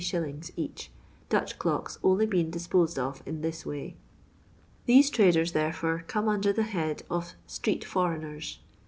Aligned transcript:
each, 0.55 0.91
Dutch 1.29 1.59
clocks 1.59 1.99
only 2.03 2.25
been 2.25 2.49
disposed 2.49 2.97
of 2.97 3.21
in 3.23 3.41
this 3.41 3.67
way. 3.67 3.97
These 4.87 5.11
traders, 5.11 5.51
therefore, 5.51 6.05
come 6.07 6.27
under 6.27 6.51
the 6.51 6.63
head 6.63 7.03
of 7.07 7.35
STUtST 7.45 7.83
FoRiioNBaa. 7.85 8.57